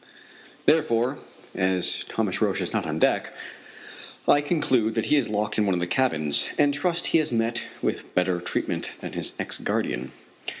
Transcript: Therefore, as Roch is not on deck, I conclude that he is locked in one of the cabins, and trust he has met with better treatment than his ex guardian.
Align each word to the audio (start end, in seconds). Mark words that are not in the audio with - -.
Therefore, 0.65 1.19
as 1.53 2.05
Roch 2.17 2.59
is 2.59 2.73
not 2.73 2.87
on 2.87 2.97
deck, 2.97 3.31
I 4.27 4.41
conclude 4.41 4.95
that 4.95 5.05
he 5.05 5.15
is 5.15 5.29
locked 5.29 5.59
in 5.59 5.65
one 5.67 5.75
of 5.75 5.79
the 5.79 5.85
cabins, 5.85 6.49
and 6.57 6.73
trust 6.73 7.05
he 7.13 7.19
has 7.19 7.31
met 7.31 7.67
with 7.83 8.15
better 8.15 8.39
treatment 8.41 8.93
than 9.01 9.13
his 9.13 9.35
ex 9.37 9.59
guardian. 9.59 10.11